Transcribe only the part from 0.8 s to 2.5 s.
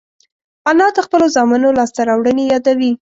د خپلو زامنو لاسته راوړنې